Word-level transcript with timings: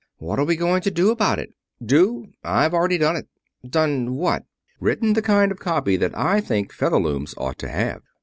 "What 0.17 0.39
are 0.39 0.45
we 0.45 0.55
going 0.55 0.81
to 0.81 0.89
do 0.89 1.11
about 1.11 1.37
it?" 1.37 1.53
"Do? 1.79 2.25
I've 2.43 2.73
already 2.73 2.97
done 2.97 3.15
it." 3.15 3.27
"Done 3.63 4.15
what?" 4.15 4.45
"Written 4.79 5.13
the 5.13 5.21
kind 5.21 5.51
of 5.51 5.59
copy 5.59 5.95
that 5.95 6.17
I 6.17 6.41
think 6.41 6.73
Featherlooms 6.73 7.35
ought 7.37 7.59
to 7.59 7.69
have. 7.69 8.01